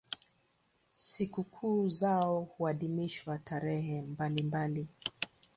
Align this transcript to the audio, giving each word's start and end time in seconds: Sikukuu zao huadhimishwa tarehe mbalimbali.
Sikukuu 1.07 1.87
zao 1.87 2.41
huadhimishwa 2.41 3.37
tarehe 3.37 4.01
mbalimbali. 4.01 4.87